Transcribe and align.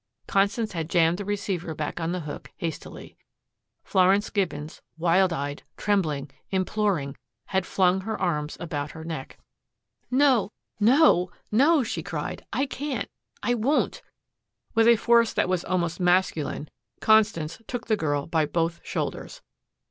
Constance 0.25 0.71
had 0.71 0.89
jammed 0.89 1.19
the 1.19 1.25
receiver 1.25 1.75
back 1.75 1.99
on 1.99 2.11
the 2.11 2.21
hook 2.21 2.49
hastily. 2.57 3.15
Florence 3.83 4.31
Gibbons, 4.31 4.81
wild 4.97 5.31
eyed, 5.31 5.61
trembling, 5.77 6.31
imploring, 6.49 7.15
had 7.45 7.67
flung 7.67 8.01
her 8.01 8.19
arms 8.19 8.57
about 8.59 8.93
her 8.93 9.03
neck. 9.03 9.37
"No 10.09 10.49
no 10.79 11.29
no," 11.51 11.83
she 11.83 12.01
cried. 12.01 12.43
"I 12.51 12.65
can't. 12.65 13.11
I 13.43 13.53
won't." 13.53 14.01
With 14.73 14.87
a 14.87 14.95
force 14.95 15.33
that 15.33 15.47
was 15.47 15.63
almost 15.63 15.99
masculine, 15.99 16.69
Constance 16.99 17.61
took 17.67 17.85
the 17.85 17.95
girl 17.95 18.25
by 18.25 18.47
both 18.47 18.81
shoulders. 18.83 19.43